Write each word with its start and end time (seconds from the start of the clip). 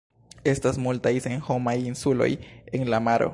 Estas 0.51 0.79
multaj 0.85 1.13
senhomaj 1.25 1.75
insuloj 1.93 2.31
en 2.81 2.93
la 2.95 3.03
maro. 3.11 3.29